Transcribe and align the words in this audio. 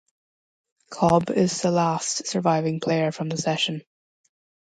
Cobb 0.89 1.29
is 1.29 1.61
the 1.61 1.69
last 1.69 2.25
surviving 2.25 2.79
player 2.79 3.11
from 3.11 3.29
the 3.29 3.37
session. 3.37 3.83